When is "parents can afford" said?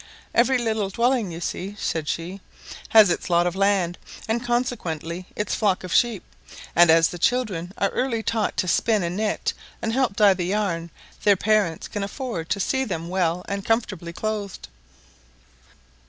11.37-12.49